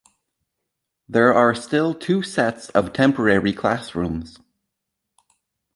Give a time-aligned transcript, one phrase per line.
[1.07, 4.39] There are still two sets of temporary classrooms.